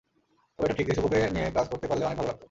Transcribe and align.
তবে 0.59 0.65
এটা 0.65 0.75
ঠিক 0.77 0.87
যে, 0.87 0.93
শুভকে 0.93 1.17
নিয়ে 1.29 1.47
কাজটা 1.47 1.71
করতে 1.71 1.87
পারলে 1.87 2.03
অনেক 2.05 2.17
ভালো 2.17 2.27
লাগত। 2.27 2.39